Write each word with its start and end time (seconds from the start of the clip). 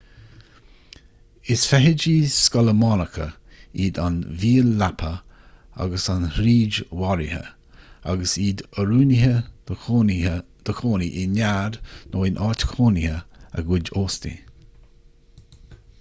is 1.55 1.63
feithidí 1.71 2.13
scolamánacha 2.35 3.25
iad 3.87 3.99
an 4.05 4.15
mhíol 4.43 4.71
leapa 4.79 5.11
agus 5.85 6.07
an 6.13 6.25
fhríd 6.37 6.79
mharaithe 7.01 7.41
agus 8.15 8.33
iad 8.45 8.63
oiriúnaithe 8.83 9.33
do 10.65 10.73
chónaí 10.81 11.11
i 11.25 11.27
nead 11.35 11.79
nó 12.15 12.23
in 12.31 12.41
áit 12.47 12.65
chónaithe 12.73 13.19
a 13.61 13.65
gcuid 13.69 13.93
óstaigh 14.05 15.69